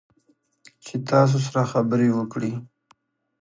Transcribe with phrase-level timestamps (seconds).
[0.85, 2.53] چې تاسو سره خبرې وکړي